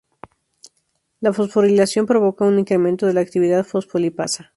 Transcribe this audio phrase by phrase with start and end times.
[1.19, 4.49] La fosforilación provoca un incremento de la actividad fosfolipasa.